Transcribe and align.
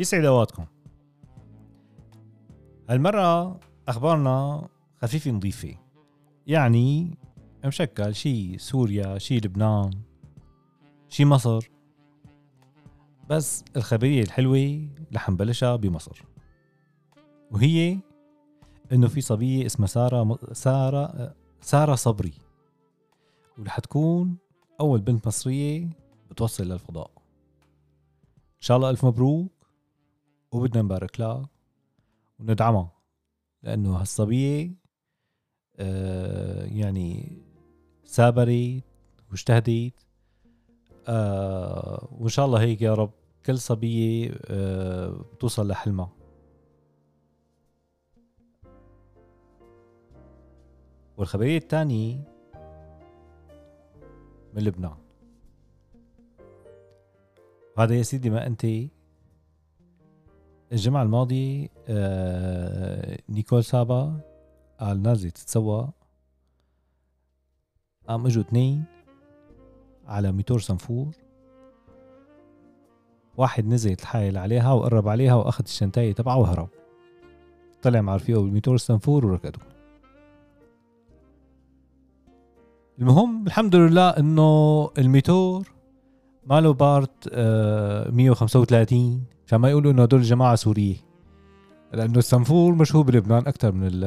يسعد 0.00 0.24
اوقاتكم 0.24 0.66
هالمرة 2.88 3.60
أخبارنا 3.88 4.68
خفيفة 5.02 5.30
نظيفة. 5.30 5.76
يعني 6.46 7.18
مشكل 7.64 8.14
شي 8.14 8.58
سوريا 8.58 9.18
شي 9.18 9.36
لبنان 9.36 9.90
شي 11.08 11.24
مصر. 11.24 11.70
بس 13.28 13.64
الخبرية 13.76 14.22
الحلوة 14.22 14.88
رح 15.14 15.30
نبلشها 15.30 15.76
بمصر. 15.76 16.22
وهي 17.50 17.98
إنه 18.92 19.08
في 19.08 19.20
صبية 19.20 19.66
اسمها 19.66 19.86
سارة 19.86 20.38
سارة 20.52 21.34
سارة 21.60 21.94
صبري. 21.94 22.32
ورح 23.58 23.78
تكون 23.78 24.36
أول 24.80 25.00
بنت 25.00 25.26
مصرية 25.26 25.88
بتوصل 26.30 26.64
للفضاء. 26.64 27.10
إن 28.36 28.60
شاء 28.60 28.76
الله 28.76 28.90
ألف 28.90 29.04
مبروك. 29.04 29.59
وبدنا 30.52 30.82
نبارك 30.82 31.20
لها 31.20 31.48
وندعمها 32.38 32.92
لأنه 33.62 33.96
هالصبية 33.96 34.70
آه 35.76 36.64
يعني 36.64 37.38
سابرت 38.04 38.82
واجتهدت 39.30 40.06
آه 41.08 42.08
وإن 42.12 42.28
شاء 42.28 42.46
الله 42.46 42.60
هيك 42.60 42.82
يا 42.82 42.94
رب 42.94 43.10
كل 43.46 43.58
صبية 43.58 44.34
آه 44.44 45.08
بتوصل 45.08 45.68
لحلمها. 45.68 46.12
والخبرية 51.16 51.56
الثانية 51.58 52.24
من 54.54 54.62
لبنان. 54.62 54.96
هذا 57.78 57.94
يا 57.94 58.02
سيدي 58.02 58.30
ما 58.30 58.46
أنت 58.46 58.66
الجمعة 60.72 61.02
الماضية 61.02 61.68
آه 61.88 63.18
نيكول 63.28 63.64
سابا 63.64 64.20
قال 64.80 65.02
نازلة 65.02 65.30
تتسوق 65.30 65.88
قام 68.08 68.26
إجوا 68.26 68.42
اثنين 68.42 68.84
على 70.06 70.32
ميتور 70.32 70.60
سنفور. 70.60 71.16
واحد 73.36 73.66
نزل 73.66 73.96
تحايل 73.96 74.38
عليها 74.38 74.72
وقرب 74.72 75.08
عليها 75.08 75.34
وأخذ 75.34 75.64
الشنتاية 75.64 76.12
تبعه 76.12 76.36
وهرب. 76.38 76.68
طلع 77.82 78.00
مع 78.00 78.16
رفيقه 78.16 78.40
بالميتور 78.42 78.74
السنفور 78.74 79.26
وركضوا. 79.26 79.62
المهم 82.98 83.46
الحمد 83.46 83.76
لله 83.76 84.08
إنه 84.10 84.90
الميتور 84.98 85.68
ماله 86.46 86.72
بارت 86.72 87.28
آه 87.32 88.10
135 88.10 89.24
عشان 89.50 89.60
ما 89.60 89.70
يقولوا 89.70 89.92
إنه 89.92 90.02
هدول 90.02 90.22
جماعة 90.22 90.54
سورية. 90.54 90.94
لأنه 91.92 92.18
السنفور 92.18 92.74
مشهور 92.74 93.04
بلبنان 93.04 93.46
أكثر 93.46 93.72
من 93.72 93.88
ال 93.92 94.00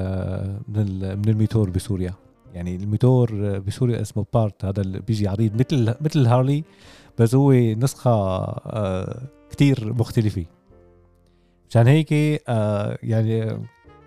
من 0.67 0.79
ال 0.79 1.17
من 1.17 1.29
الميتور 1.29 1.69
بسوريا. 1.69 2.13
يعني 2.53 2.75
الميتور 2.75 3.59
بسوريا 3.59 4.01
اسمه 4.01 4.25
بارت 4.33 4.65
هذا 4.65 4.81
اللي 4.81 4.99
بيجي 4.99 5.27
عريض 5.27 5.53
مثل 5.55 5.95
مثل 6.01 6.19
الهارلي 6.19 6.63
بس 7.17 7.35
هو 7.35 7.53
نسخة 7.53 8.11
آه 8.11 9.21
كتير 9.49 9.93
مختلفة. 9.93 10.45
مشان 11.69 11.87
هيك 11.87 12.13
آه 12.47 12.97
يعني 13.03 13.57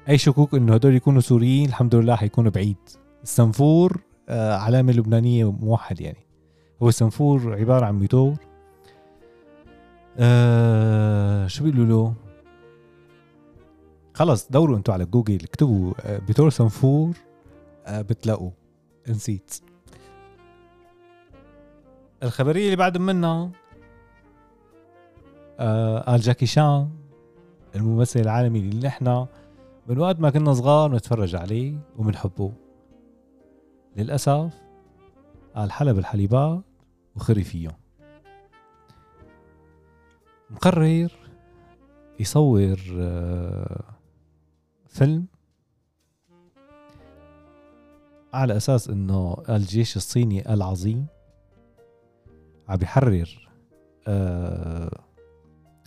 أي 0.09 0.19
شكوك 0.19 0.55
إنه 0.55 0.75
هدول 0.75 0.95
يكونوا 0.95 1.21
سوريين 1.21 1.69
الحمد 1.69 1.95
لله 1.95 2.17
حيكونوا 2.17 2.51
بعيد. 2.51 2.77
السنفور 3.23 4.01
آه 4.29 4.57
علامة 4.57 4.93
لبنانية 4.93 5.53
موحد 5.53 6.01
يعني. 6.01 6.27
هو 6.83 6.89
السنفور 6.89 7.59
عبارة 7.59 7.87
عن 7.87 7.99
ميتور. 7.99 8.35
آه 10.19 11.47
شو 11.47 11.65
بيقولوا 11.65 11.87
له؟ 11.87 12.15
خلص 14.15 14.49
دوروا 14.51 14.77
أنتوا 14.77 14.95
على 14.95 15.05
جوجل 15.05 15.45
اكتبوا 15.45 15.95
آه 16.01 16.19
ميتور 16.19 16.51
سنفور 16.51 17.17
آه 17.87 18.03
بتلاقوا. 18.03 18.51
نسيت. 19.09 19.55
الخبرية 22.23 22.65
اللي 22.65 22.77
بعد 22.77 22.99
منها 22.99 23.51
قال 26.07 26.21
جاكي 26.21 26.47
شان 26.47 26.89
الممثل 27.75 28.21
العالمي 28.21 28.59
اللي 28.59 28.87
نحن 28.87 29.27
من 29.87 29.99
وقت 29.99 30.21
ما 30.21 30.31
كنا 30.31 30.55
صغار 30.55 30.93
نتفرج 30.95 31.35
عليه 31.37 31.79
وبنحبه. 31.97 32.53
للأسف 33.97 34.55
قال 35.57 35.73
حلب 35.73 35.99
الحليبات 35.99 36.63
وخري 37.17 37.45
فيهم. 37.45 37.73
مقرر 40.51 41.13
يصور 42.21 42.77
فيلم 44.87 45.27
على 48.35 48.57
أساس 48.57 48.89
إنه 48.89 49.37
الجيش 49.49 49.97
الصيني 49.97 50.55
العظيم 50.55 51.07
عم 52.69 52.77
بيحرر 52.77 53.49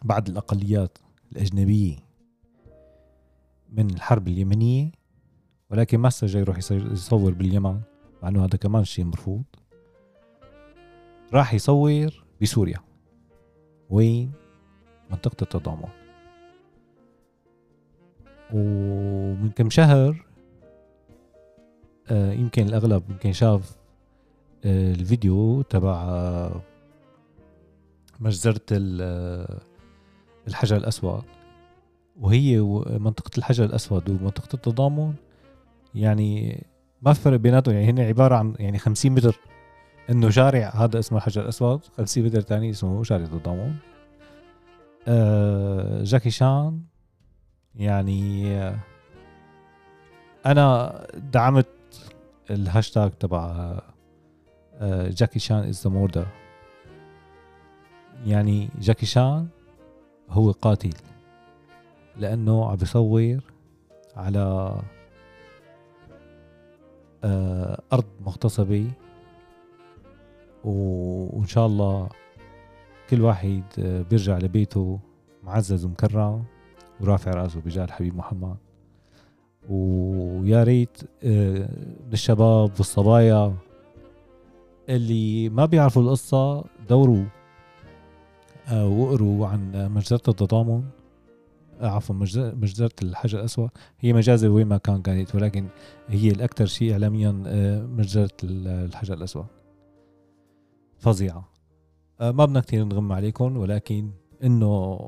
بعض 0.03 0.29
الأقليات 0.29 0.97
الأجنبية 1.31 1.95
من 3.69 3.89
الحرب 3.89 4.27
اليمنية 4.27 4.91
ولكن 5.69 5.99
ما 5.99 6.09
جاي 6.09 6.41
يروح 6.41 6.57
يصور 6.71 7.33
باليمن 7.33 7.81
مع 8.23 8.29
إنه 8.29 8.45
هذا 8.45 8.57
كمان 8.57 8.83
شيء 8.83 9.05
مرفوض. 9.05 9.43
راح 11.33 11.53
يصور 11.53 12.25
بسوريا. 12.41 12.79
وين؟ 13.89 14.31
منطقة 15.09 15.37
التضامن. 15.41 15.89
ومن 18.53 19.49
كم 19.49 19.69
شهر 19.69 20.25
آه 22.11 22.31
يمكن 22.33 22.67
الأغلب 22.67 23.03
يمكن 23.09 23.33
شاف 23.33 23.75
آه 24.65 24.93
الفيديو 24.93 25.61
تبع 25.61 26.03
آه 26.03 26.61
مجزرة 28.19 28.61
الحجر 30.47 30.77
الأسود. 30.77 31.23
وهي 32.19 32.59
منطقة 32.87 33.31
الحجر 33.37 33.65
الأسود 33.65 34.09
ومنطقة 34.09 34.53
التضامن. 34.53 35.13
يعني 35.95 36.63
ما 37.01 37.13
في 37.13 37.21
فرق 37.21 37.39
بيناتهم 37.39 37.75
يعني 37.75 37.89
هن 37.89 37.99
عبارة 37.99 38.35
عن 38.35 38.55
يعني 38.59 38.77
50 38.77 39.11
متر. 39.11 39.39
إنه 40.09 40.29
شارع 40.29 40.69
هذا 40.75 40.99
اسمه 40.99 41.17
الحجر 41.17 41.41
الأسود. 41.41 41.79
50 41.97 42.23
متر 42.23 42.41
ثاني 42.41 42.69
اسمه 42.69 43.03
شارع 43.03 43.23
التضامن. 43.23 43.75
آه 45.07 46.03
جاكي 46.03 46.29
شان. 46.29 46.81
يعني 47.75 48.47
آه 48.57 48.79
أنا 50.45 50.93
دعمت 51.15 51.67
الهاشتاج 52.49 53.11
تبع 53.11 53.73
آه 54.73 55.09
جاكي 55.09 55.39
شان 55.39 55.57
is 55.57 55.87
the 55.87 56.25
يعني 58.25 58.69
جاكي 58.79 59.05
شان 59.05 59.47
هو 60.29 60.51
قاتل 60.51 60.93
لأنه 62.17 62.69
عم 62.69 62.75
بيصور 62.75 63.39
على 64.15 64.75
أرض 67.93 68.05
مغتصبة 68.25 68.91
وإن 70.63 71.45
شاء 71.45 71.65
الله 71.65 72.09
كل 73.09 73.21
واحد 73.21 73.63
آه، 73.79 74.01
بيرجع 74.01 74.37
لبيته 74.37 74.99
معزز 75.43 75.85
ومكرم 75.85 76.43
ورافع 77.01 77.31
رأسه 77.31 77.61
بجاه 77.61 77.83
الحبيب 77.83 78.15
محمد. 78.15 78.57
ويا 79.69 80.63
ريت 80.63 80.97
آه، 81.23 81.69
للشباب 82.11 82.71
والصبايا 82.77 83.55
اللي 84.89 85.49
ما 85.49 85.65
بيعرفوا 85.65 86.01
القصة 86.01 86.63
دوروا 86.89 87.25
آه، 88.67 88.87
واقروا 88.87 89.47
عن 89.47 89.91
مجزرة 89.93 90.21
التضامن 90.27 90.83
عفوا 91.81 92.15
مجزرة 92.35 92.91
الحجر 93.01 93.39
الأسود. 93.39 93.69
هي 93.99 94.13
مجازة 94.13 94.49
وين 94.49 94.67
ما 94.67 94.77
كان 94.77 95.01
كانت 95.01 95.35
ولكن 95.35 95.67
هي 96.07 96.29
الأكثر 96.29 96.65
شيء 96.65 96.91
إعلاميا 96.91 97.31
مجزرة 97.97 98.31
الحجر 98.43 99.13
الأسود. 99.13 99.45
فظيعة. 100.99 101.58
ما 102.19 102.45
بدنا 102.45 102.59
كثير 102.59 102.83
نغم 102.83 103.11
عليكم 103.11 103.57
ولكن 103.57 104.11
إنه 104.43 104.99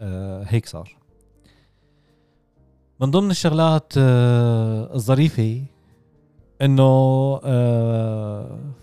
آه، 0.00 0.44
هيك 0.46 0.66
صار. 0.66 0.96
من 3.00 3.10
ضمن 3.10 3.30
الشغلات 3.30 3.92
آه، 3.98 4.94
الظريفة 4.94 5.64
إنه 6.62 7.36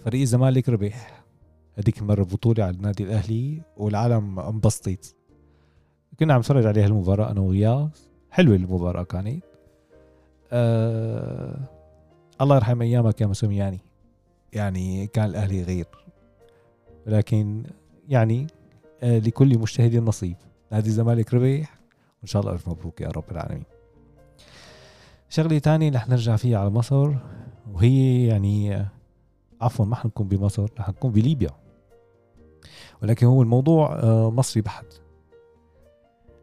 فريق 0.05 0.21
الزمالك 0.21 0.69
ربح. 0.69 1.23
هذيك 1.75 1.97
المرة 1.97 2.23
بطولة 2.23 2.63
على 2.63 2.75
النادي 2.75 3.03
الأهلي 3.03 3.61
والعالم 3.77 4.39
انبسطت. 4.39 5.15
كنا 6.19 6.33
عم 6.33 6.39
نتفرج 6.39 6.65
عليها 6.65 6.85
المباراة 6.85 7.31
أنا 7.31 7.41
وغياث 7.41 8.07
حلوة 8.31 8.55
المباراة 8.55 9.03
كانت. 9.03 9.43
أه 10.51 11.59
الله 12.41 12.55
يرحم 12.55 12.81
أيامك 12.81 13.21
يا 13.21 13.27
مسومياني 13.27 13.79
يعني 14.53 15.07
كان 15.07 15.25
الأهلي 15.25 15.63
غير. 15.63 15.85
ولكن 17.07 17.63
يعني 18.07 18.47
آه، 19.03 19.19
لكل 19.19 19.59
مجتهد 19.59 19.95
نصيب. 19.95 20.35
نادي 20.71 20.87
الزمالك 20.87 21.33
ربح 21.33 21.79
وإن 22.19 22.27
شاء 22.27 22.41
الله 22.41 22.53
ألف 22.53 22.69
مبروك 22.69 23.01
يا 23.01 23.07
رب 23.07 23.31
العالمين. 23.31 23.63
شغلة 25.29 25.59
تانية 25.59 25.91
رح 25.91 26.09
نرجع 26.09 26.35
فيها 26.35 26.59
على 26.59 26.69
مصر 26.69 27.13
وهي 27.73 28.27
يعني 28.27 28.85
عفوا 29.61 29.85
ما 29.85 29.95
حنكون 29.95 30.27
بمصر 30.27 30.67
رح 30.79 30.89
نكون 30.89 31.11
بليبيا. 31.11 31.49
ولكن 33.01 33.25
هو 33.25 33.41
الموضوع 33.41 33.95
آه، 33.95 34.31
مصري 34.31 34.61
بحت. 34.61 34.85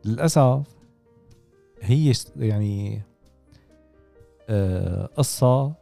للأسف 0.05 0.63
هي 1.83 2.13
يعني 2.37 3.03
آه، 4.49 5.07
قصة 5.07 5.73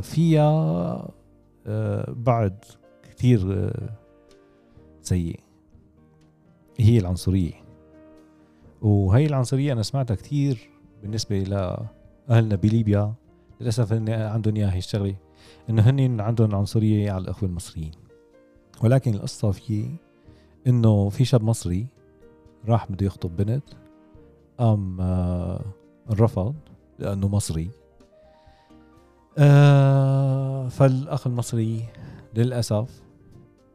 فيها 0.00 1.08
آه، 1.66 2.12
بعد 2.16 2.64
كثير 3.22 3.72
سيء 5.02 5.40
هي 6.78 6.98
العنصرية. 6.98 7.52
وهي 8.80 9.26
العنصرية 9.26 9.72
أنا 9.72 9.82
سمعتها 9.82 10.14
كثير 10.14 10.70
بالنسبة 11.02 11.38
لأهلنا 11.38 12.56
بليبيا. 12.56 13.14
للأسف 13.60 13.92
إن 13.92 14.08
عندهم 14.08 14.56
إياها 14.56 14.78
الشغلة 14.78 15.16
إنه 15.70 15.82
هن 15.82 16.20
عندهم 16.20 16.54
عنصرية 16.54 17.12
على 17.12 17.22
الأخوة 17.22 17.48
المصريين. 17.48 17.90
ولكن 18.84 19.14
القصة 19.14 19.50
في 19.50 19.88
إنه 20.66 21.08
في 21.08 21.24
شاب 21.24 21.42
مصري 21.42 21.86
راح 22.68 22.92
بده 22.92 23.06
يخطب 23.06 23.36
بنت 23.36 23.64
قام 24.58 25.00
آه 25.00 25.64
رفض 26.10 26.54
لأنه 26.98 27.28
مصري. 27.28 27.70
آه 29.38 30.68
فالأخ 30.68 31.26
المصري 31.26 31.84
للأسف 32.34 33.02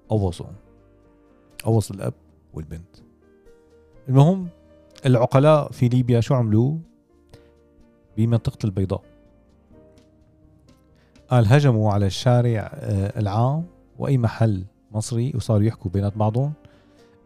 قوصوا 0.09 0.45
قوص 1.63 1.91
الأب 1.91 2.13
والبنت. 2.53 2.95
المهم 4.09 4.47
العقلاء 5.05 5.71
في 5.71 5.87
ليبيا 5.87 6.19
شو 6.21 6.33
عملوا؟ 6.33 6.77
بمنطقة 8.17 8.65
البيضاء. 8.65 9.01
قال 11.29 11.47
هجموا 11.47 11.91
على 11.91 12.05
الشارع 12.05 12.71
آه، 12.73 13.19
العام 13.19 13.65
وأي 13.99 14.17
محل 14.17 14.65
مصري 14.91 15.33
وصاروا 15.35 15.63
يحكوا 15.63 15.91
بينات 15.91 16.17
بعضهم 16.17 16.53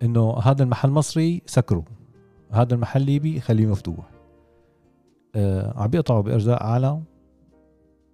إنه 0.03 0.37
هذا 0.37 0.63
المحل 0.63 0.89
مصري 0.89 1.41
سكره 1.45 1.85
هذا 2.51 2.73
المحل 2.73 3.01
ليبي 3.01 3.39
خليه 3.39 3.65
مفتوح. 3.65 4.11
آه 5.35 5.81
عم 5.81 5.87
بيقطعوا 5.87 6.21
بأرزاق 6.21 6.63
عالم. 6.63 7.03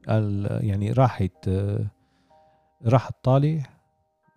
قال 0.07 0.47
يعني 0.61 0.91
راحت 0.91 1.47
آه 1.47 1.87
راح 2.85 3.07
الطالع 3.07 3.76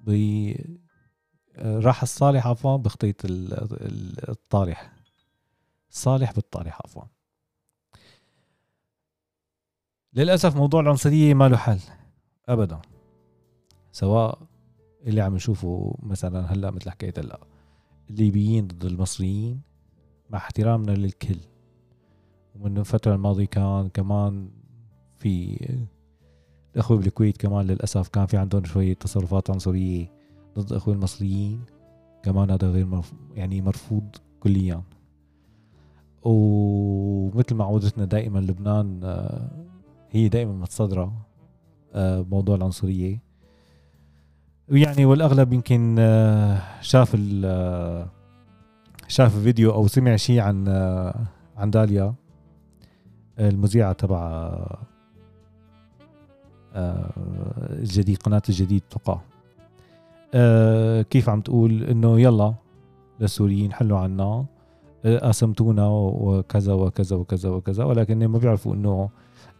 آه 0.08 1.79
راح 1.79 2.02
الصالح 2.02 2.47
عفوا 2.47 2.76
بخطيط 2.76 3.17
الطالح 3.25 4.93
الصالح 5.91 6.32
بالطالح 6.32 6.79
عفوا. 6.85 7.02
للأسف 10.14 10.56
موضوع 10.56 10.81
العنصرية 10.81 11.35
ما 11.35 11.49
له 11.49 11.56
حل 11.56 11.81
ابدا. 12.49 12.81
سواء 13.93 14.43
اللي 15.06 15.20
عم 15.20 15.35
نشوفه 15.35 15.99
مثلا 16.02 16.52
هلأ 16.52 16.70
مثل 16.70 16.91
حكيت 16.91 17.19
هلأ 17.19 17.41
الليبيين 18.11 18.67
ضد 18.67 18.85
المصريين 18.85 19.62
مع 20.31 20.38
احترامنا 20.38 20.93
للكل. 20.93 21.38
ومن 22.55 22.79
الفترة 22.79 23.14
الماضية 23.14 23.47
كان 23.47 23.88
كمان 23.88 24.50
في 25.17 25.56
الأخوة 26.75 26.96
بالكويت 26.96 27.37
كمان 27.37 27.67
للأسف 27.67 28.08
كان 28.08 28.26
في 28.26 28.37
عندهم 28.37 28.64
شوية 28.64 28.94
تصرفات 28.94 29.50
عنصرية 29.50 30.06
ضد 30.58 30.70
الأخوة 30.70 30.94
المصريين. 30.94 31.61
كمان 32.22 32.50
هذا 32.50 32.70
غير 32.70 32.87
مرف... 32.87 33.12
يعني 33.34 33.62
مرفوض 33.62 34.17
كليا. 34.40 34.82
ومثل 36.22 37.55
ما 37.55 37.64
عودتنا 37.64 38.05
دائما 38.05 38.38
لبنان 38.38 39.00
آه، 39.05 39.50
هي 40.11 40.28
دائما 40.28 40.52
متصدرة 40.52 41.12
آه، 41.94 42.20
بموضوع 42.20 42.56
العنصرية. 42.56 43.31
ويعني 44.69 45.05
والأغلب 45.05 45.52
يمكن 45.52 45.96
آه، 45.99 46.62
شاف 46.81 47.16
آه، 47.44 48.08
شاف 49.08 49.38
فيديو 49.38 49.70
أو 49.73 49.87
سمع 49.87 50.16
شيء 50.16 50.40
عن 50.40 50.69
عن 51.56 51.70
داليا 51.70 52.14
المذيعة 53.38 53.93
تبع 53.93 54.50
الجديد 56.75 58.19
قناة 58.19 58.43
الجديد 58.49 58.82
تقع. 58.90 59.20
كيف 61.02 61.28
عم 61.28 61.40
تقول 61.40 61.82
إنه 61.82 62.20
يلا 62.20 62.55
للسوريين 63.20 63.72
حلوا 63.72 63.99
عنا 63.99 64.44
قسمتونا 65.05 65.88
وكذا 65.88 66.72
وكذا 66.72 67.17
وكذا 67.17 67.50
وكذا 67.50 67.84
ولكن 67.84 68.26
ما 68.26 68.38
بيعرفوا 68.38 68.75
إنه 68.75 69.08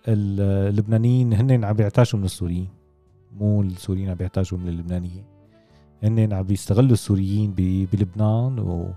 اللبنانيين 0.09 1.33
هن 1.33 1.65
عم 1.65 1.73
بيعتاشوا 1.77 2.19
من 2.19 2.25
السوريين. 2.25 2.69
مو 3.39 3.63
السوريين 3.63 4.09
عم 4.09 4.15
بيحتاجوا 4.15 4.59
من 4.59 4.69
اللبنانيين 4.69 5.25
هن 6.03 6.33
عم 6.33 6.43
بيستغلوا 6.43 6.93
السوريين 6.93 7.55
بلبنان 7.93 8.59
و... 8.59 8.91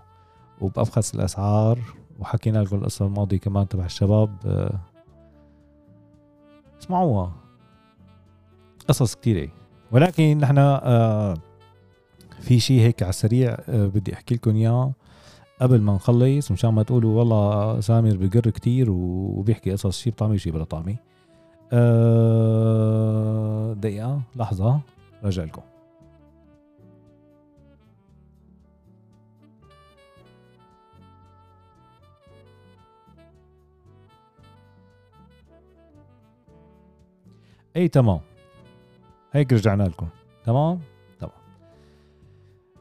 وبأبخس 0.62 1.16
الأسعار. 1.16 1.80
وحكينا 2.20 2.58
لكم 2.60 2.76
القصة 2.76 3.06
الماضية 3.06 3.38
كمان 3.38 3.68
تبع 3.68 3.86
الشباب 3.86 4.30
آه، 4.46 4.80
اسمعوها. 6.82 7.43
قصص 8.84 9.16
كتيرة. 9.16 9.50
ولكن 9.92 10.38
نحن 10.38 10.58
آه، 10.58 11.34
في 12.42 12.60
شيء 12.60 12.82
هيك 12.82 13.04
على 13.04 13.10
السريع 13.10 13.58
آه، 13.70 13.88
بدي 13.88 14.14
أحكي 14.14 14.36
لكم 14.36 14.56
إياه. 14.56 14.94
قبل 15.62 15.82
ما 15.82 15.94
نخلص 15.94 16.52
مشان 16.52 16.70
ما 16.70 16.84
تقولوا 16.84 17.20
والله 17.20 17.80
سامر 17.80 18.18
بقر 18.18 18.50
كتير 18.50 18.92
وبيحكي 18.92 19.72
قصص 19.72 20.00
شي 20.00 20.10
بطعمي 20.10 20.38
شي 20.38 20.52
بلا 20.52 20.64
طعمي 20.64 20.98
أه 21.74 22.54
دقيقة 23.74 24.22
لحظة 24.36 24.80
راجع 25.24 25.44
لكم. 25.44 25.62
اي 37.76 37.88
تمام. 37.88 38.20
هيك 39.34 39.54
رجعنا 39.54 39.84
لكم. 39.84 40.08
تمام؟ 40.46 40.80
تمام. 41.20 41.32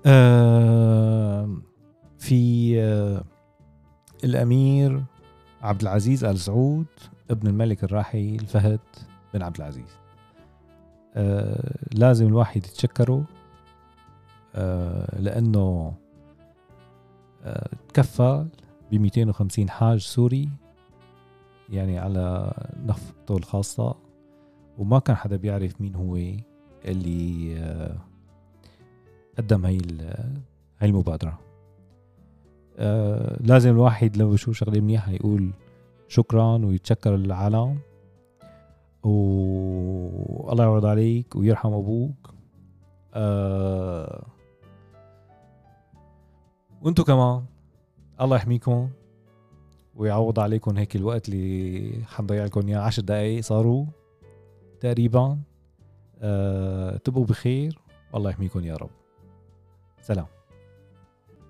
آه 0.07 1.57
في 2.19 2.75
آه 2.83 3.25
الأمير 4.25 5.05
عبد 5.63 5.83
العزيز 5.83 6.25
آل 6.25 6.39
سعود 6.39 6.87
ابن 7.31 7.47
الملك 7.49 7.85
الراحل 7.85 8.39
فهد 8.47 8.81
بن 9.35 9.43
عبد 9.43 9.57
العزيز. 9.57 9.97
آه 11.15 11.79
لازم 11.95 12.27
الواحد 12.27 12.57
يتشكره 12.67 13.25
آه 14.55 15.21
لأنه 15.21 15.95
آه 17.45 17.69
تكفل 17.89 18.49
ب 18.91 18.95
250 18.95 19.71
حاج 19.71 19.99
سوري 20.01 20.49
يعني 21.71 21.99
على 21.99 22.53
نفقته 22.87 23.37
الخاصة. 23.37 23.95
وما 24.79 24.99
كان 24.99 25.17
حدا 25.17 25.37
بيعرف 25.37 25.81
مين 25.81 25.95
هو 25.95 26.19
اللي 26.85 27.57
آه 27.59 27.97
قدم 29.39 29.67
هي 29.67 29.79
هاي 30.79 30.89
المبادرة. 30.89 31.39
آه 32.79 33.37
لازم 33.41 33.71
الواحد 33.71 34.17
لو 34.17 34.31
بشوف 34.31 34.57
شغلة 34.57 34.81
منيحة 34.81 35.13
يقول 35.13 35.51
شكرا 36.09 36.57
ويتشكر 36.65 37.17
للعالم. 37.17 37.79
والله 39.03 40.65
يعوض 40.65 40.87
عليك 40.87 41.37
ويرحم 41.37 41.73
أبوك. 41.73 42.35
آه 43.15 44.27
وانتو 46.83 47.05
كمان. 47.05 47.45
الله 48.21 48.37
يحميكم 48.37 48.91
ويعوض 49.95 50.41
عليكم 50.41 50.77
هيك 50.77 50.97
الوقت 50.97 51.29
اللي 51.29 52.05
حنضيع 52.07 52.45
لكم 52.45 52.69
إياه. 52.69 52.79
10 52.79 53.03
دقايق 53.03 53.43
صاروا. 53.43 53.87
تقريبا 54.83 55.39
أه 56.23 56.97
تبقوا 56.97 57.25
بخير 57.27 57.79
والله 58.13 58.31
يحميكم 58.31 58.65
يا 58.65 58.77
رب. 58.77 58.91
سلام. 60.03 60.27